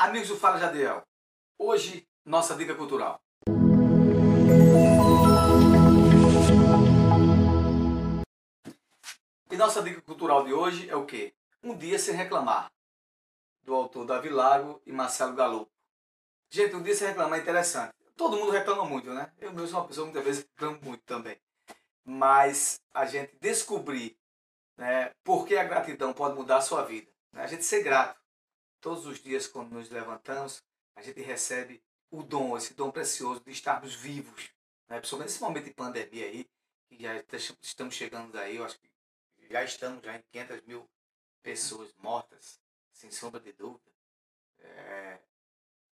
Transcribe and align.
Amigos 0.00 0.28
do 0.28 0.36
Fala 0.38 0.58
Jadiel, 0.58 1.06
hoje 1.58 2.08
nossa 2.24 2.54
dica 2.54 2.74
cultural. 2.74 3.20
E 9.50 9.56
nossa 9.58 9.82
dica 9.82 10.00
cultural 10.00 10.42
de 10.46 10.54
hoje 10.54 10.88
é 10.88 10.96
o 10.96 11.04
quê? 11.04 11.34
Um 11.62 11.76
dia 11.76 11.98
sem 11.98 12.14
reclamar, 12.14 12.72
do 13.62 13.74
autor 13.74 14.06
Davi 14.06 14.30
Lago 14.30 14.80
e 14.86 14.90
Marcelo 14.90 15.34
Galo. 15.34 15.70
Gente, 16.48 16.74
um 16.74 16.82
dia 16.82 16.94
sem 16.94 17.08
reclamar 17.08 17.38
é 17.38 17.42
interessante. 17.42 17.92
Todo 18.16 18.38
mundo 18.38 18.52
reclama 18.52 18.86
muito, 18.86 19.12
né? 19.12 19.30
Eu 19.38 19.52
mesmo 19.52 19.68
sou 19.68 19.80
uma 19.80 19.86
pessoa 19.86 20.06
muitas 20.06 20.24
vezes 20.24 20.48
reclamo 20.56 20.80
muito 20.80 21.02
também. 21.04 21.38
Mas 22.06 22.80
a 22.94 23.04
gente 23.04 23.36
descobrir 23.38 24.18
né, 24.78 25.10
por 25.22 25.46
que 25.46 25.58
a 25.58 25.64
gratidão 25.64 26.14
pode 26.14 26.36
mudar 26.36 26.56
a 26.56 26.62
sua 26.62 26.86
vida. 26.86 27.10
Né? 27.34 27.42
A 27.42 27.46
gente 27.46 27.66
ser 27.66 27.82
grato 27.82 28.18
Todos 28.80 29.06
os 29.06 29.22
dias, 29.22 29.46
quando 29.46 29.72
nos 29.72 29.90
levantamos, 29.90 30.64
a 30.96 31.02
gente 31.02 31.20
recebe 31.20 31.82
o 32.10 32.22
dom, 32.22 32.56
esse 32.56 32.74
dom 32.74 32.90
precioso 32.90 33.40
de 33.40 33.52
estarmos 33.52 33.94
vivos. 33.94 34.50
Né? 34.88 34.98
Principalmente 34.98 35.28
nesse 35.28 35.42
momento 35.42 35.64
de 35.64 35.74
pandemia 35.74 36.26
aí, 36.26 36.50
que 36.88 37.02
já 37.02 37.22
estamos 37.62 37.94
chegando 37.94 38.32
daí, 38.32 38.56
eu 38.56 38.64
acho 38.64 38.78
que 38.80 38.90
já 39.50 39.62
estamos 39.62 40.02
já 40.02 40.16
em 40.16 40.22
500 40.32 40.62
mil 40.62 40.88
pessoas 41.42 41.92
mortas, 41.98 42.60
sem 42.92 43.10
sombra 43.10 43.40
de 43.40 43.52
dúvida. 43.52 43.90
É... 44.58 45.18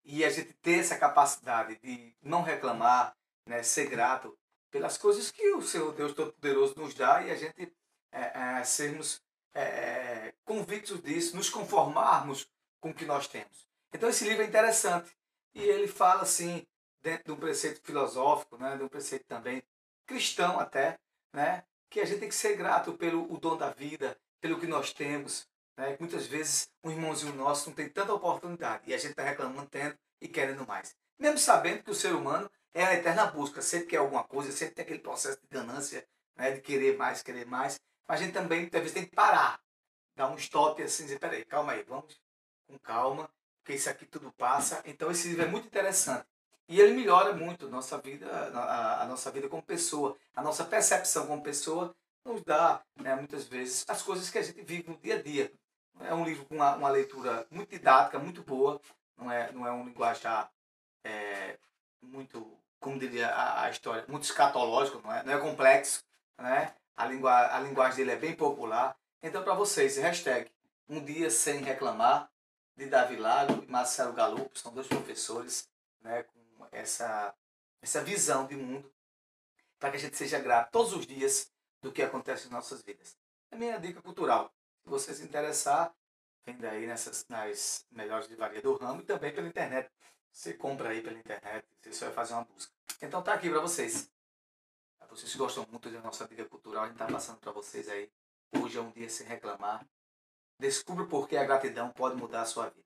E 0.04 0.24
a 0.24 0.30
gente 0.30 0.54
ter 0.54 0.80
essa 0.80 0.98
capacidade 0.98 1.78
de 1.78 2.16
não 2.22 2.44
reclamar, 2.44 3.18
né? 3.46 3.64
ser 3.64 3.90
grato 3.90 4.38
pelas 4.70 4.98
coisas 4.98 5.32
que 5.32 5.54
o 5.54 5.62
Senhor 5.62 5.92
Deus 5.94 6.14
Todo-Poderoso 6.14 6.76
nos 6.78 6.94
dá 6.94 7.24
e 7.24 7.32
a 7.32 7.36
gente 7.36 7.74
é, 8.12 8.60
é, 8.60 8.64
sermos 8.64 9.24
é, 9.54 10.34
convictos 10.44 11.02
disso, 11.02 11.36
nos 11.36 11.50
conformarmos 11.50 12.48
com 12.86 12.92
o 12.92 12.94
que 12.94 13.04
nós 13.04 13.28
temos. 13.28 13.68
Então 13.92 14.10
esse 14.10 14.30
livro 14.30 14.44
é 14.44 14.46
interessante 14.46 15.10
e 15.56 15.64
ele 15.64 15.88
fala 15.88 16.22
assim 16.22 16.68
dentro 17.02 17.24
de 17.24 17.32
um 17.32 17.36
preceito 17.36 17.82
filosófico, 17.82 18.60
né, 18.60 18.78
de 18.78 18.84
um 18.84 18.88
preceito 18.88 19.26
também 19.26 19.64
cristão 20.06 20.60
até, 20.60 21.00
né, 21.34 21.64
que 21.90 22.00
a 22.00 22.06
gente 22.06 22.20
tem 22.20 22.30
que 22.30 22.36
ser 22.36 22.56
grato 22.56 22.94
pelo 22.94 23.24
o 23.34 23.40
dom 23.40 23.58
da 23.58 23.72
vida, 23.72 24.16
pelo 24.40 24.60
que 24.60 24.68
nós 24.68 24.94
temos, 24.94 25.48
né, 25.76 25.98
muitas 26.00 26.28
vezes 26.28 26.70
um 26.84 26.92
irmãozinho 26.92 27.34
nosso 27.34 27.70
não 27.70 27.76
tem 27.76 27.90
tanta 27.90 28.14
oportunidade 28.14 28.84
e 28.88 28.94
a 28.94 29.00
gente 29.00 29.12
está 29.12 29.24
reclamando 29.24 29.68
tendo 29.68 29.98
e 30.22 30.28
querendo 30.28 30.64
mais, 30.68 30.96
mesmo 31.18 31.40
sabendo 31.40 31.82
que 31.82 31.90
o 31.90 31.96
ser 31.96 32.14
humano 32.14 32.48
é 32.72 32.86
a 32.86 32.94
eterna 32.94 33.26
busca, 33.26 33.64
sempre 33.64 33.88
quer 33.88 33.98
alguma 33.98 34.24
coisa, 34.24 34.52
sempre 34.52 34.76
tem 34.76 34.84
aquele 34.84 35.00
processo 35.00 35.42
de 35.42 35.48
ganância, 35.48 36.08
né, 36.36 36.52
de 36.52 36.62
querer 36.62 36.96
mais, 36.98 37.24
querer 37.24 37.48
mais, 37.48 37.80
mas 38.08 38.22
a 38.22 38.24
gente 38.24 38.34
também 38.34 38.62
muitas 38.62 38.80
vezes 38.80 38.94
tem 38.94 39.06
que 39.06 39.16
parar, 39.16 39.60
dar 40.16 40.30
um 40.30 40.36
stop 40.36 40.84
assim, 40.84 41.06
dizer, 41.06 41.18
peraí, 41.18 41.44
calma 41.44 41.72
aí, 41.72 41.82
vamos 41.82 42.24
com 42.68 42.78
calma, 42.80 43.30
porque 43.58 43.74
isso 43.74 43.90
aqui 43.90 44.06
tudo 44.06 44.32
passa. 44.32 44.82
Então 44.86 45.12
esse 45.12 45.28
livro 45.30 45.44
é 45.44 45.48
muito 45.48 45.68
interessante. 45.68 46.26
E 46.68 46.80
ele 46.80 46.94
melhora 46.94 47.34
muito 47.34 47.68
a 47.68 47.70
nossa 47.70 47.98
vida, 47.98 48.28
a, 48.28 49.04
a 49.04 49.06
nossa 49.06 49.30
vida 49.32 49.48
como 49.48 49.62
pessoa, 49.62 50.18
a 50.36 50.42
nossa 50.42 50.66
percepção 50.66 51.28
como 51.28 51.44
pessoa 51.44 51.96
nos 52.24 52.42
dá, 52.44 52.82
né, 52.96 53.14
muitas 53.16 53.48
vezes, 53.48 53.86
as 53.88 54.02
coisas 54.02 54.32
que 54.32 54.40
a 54.40 54.42
gente 54.42 54.62
vive 54.64 54.90
no 54.90 54.98
dia 54.98 55.16
a 55.16 55.22
dia. 55.22 55.54
É 56.00 56.14
um 56.14 56.26
livro 56.26 56.46
com 56.46 56.56
uma, 56.56 56.76
uma 56.76 56.90
leitura 56.90 57.46
muito 57.52 57.70
didática, 57.70 58.18
muito 58.18 58.42
boa, 58.42 58.82
não 59.16 59.32
é, 59.32 59.52
não 59.52 59.66
é 59.66 59.72
um 59.72 59.86
linguajar 59.86 60.52
é, 61.04 61.58
muito, 62.02 62.58
como 62.80 62.98
diria 62.98 63.30
a, 63.30 63.66
a, 63.66 63.70
história, 63.70 64.04
muito 64.08 64.24
escatológico, 64.24 65.00
não 65.04 65.14
é, 65.14 65.24
não 65.24 65.34
é 65.34 65.38
complexo, 65.40 66.04
né? 66.38 66.74
a, 66.96 67.06
lingu, 67.06 67.28
a 67.28 67.60
linguagem 67.60 67.98
dele 67.98 68.12
é 68.12 68.16
bem 68.16 68.36
popular. 68.36 68.96
Então, 69.22 69.44
para 69.44 69.54
vocês, 69.54 69.98
hashtag 69.98 70.50
um 70.88 71.04
dia 71.04 71.30
sem 71.30 71.62
reclamar, 71.62 72.30
de 72.76 72.88
Davi 72.88 73.16
Lago 73.16 73.64
e 73.64 73.72
Marcelo 73.72 74.14
Galupo, 74.14 74.58
são 74.58 74.74
dois 74.74 74.88
professores 74.88 75.70
né, 76.02 76.24
com 76.24 76.68
essa, 76.72 77.34
essa 77.82 78.04
visão 78.04 78.46
de 78.46 78.56
mundo, 78.56 78.92
para 79.80 79.92
que 79.92 79.98
a 79.98 80.00
gente 80.00 80.18
seja 80.18 80.40
grato 80.40 80.72
todos 80.72 80.94
os 80.94 81.06
dias 81.06 81.52
do 81.82 81.92
que 81.92 82.02
acontece 82.02 82.48
em 82.48 82.52
nossas 82.52 82.82
vidas. 82.82 83.18
É 83.52 83.56
minha 83.56 83.78
dica 83.78 84.02
cultural. 84.02 84.54
Se 84.84 84.90
você 84.90 85.14
se 85.14 85.24
interessar, 85.24 85.94
vem 86.46 86.58
daí 86.58 86.86
nessas, 86.86 87.26
nas 87.30 87.86
melhores 87.92 88.28
livrarias 88.28 88.62
do 88.62 88.76
ramo 88.76 89.02
e 89.02 89.06
também 89.06 89.34
pela 89.34 89.48
internet. 89.48 89.90
Você 90.32 90.54
compra 90.54 90.90
aí 90.90 91.02
pela 91.02 91.18
internet, 91.18 91.66
você 91.82 92.06
vai 92.06 92.14
fazer 92.14 92.34
uma 92.34 92.44
busca. 92.44 92.74
Então 93.02 93.22
tá 93.22 93.34
aqui 93.34 93.50
para 93.50 93.62
vocês. 93.62 94.10
Vocês 95.10 95.34
gostam 95.36 95.66
muito 95.72 95.90
da 95.90 96.02
nossa 96.02 96.28
dica 96.28 96.44
cultural, 96.44 96.84
a 96.84 96.88
gente 96.88 96.98
tá 96.98 97.08
passando 97.08 97.38
para 97.38 97.54
vocês 97.54 97.88
aí. 97.88 98.12
Hoje 98.62 98.78
é 98.78 98.82
um 98.82 98.92
dia 98.92 99.10
sem 99.10 99.26
reclamar. 99.26 99.88
Descubra 100.60 101.06
por 101.06 101.28
que 101.28 101.36
a 101.38 101.44
gratidão 101.44 101.90
pode 101.92 102.16
mudar 102.16 102.42
a 102.42 102.46
sua 102.46 102.70
vida. 102.70 102.86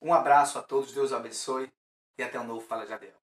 Um 0.00 0.12
abraço 0.12 0.58
a 0.58 0.62
todos, 0.62 0.92
Deus 0.92 1.12
abençoe 1.12 1.72
e 2.18 2.22
até 2.22 2.38
um 2.38 2.46
novo 2.46 2.66
Fala 2.66 2.86
Jadiel. 2.86 3.25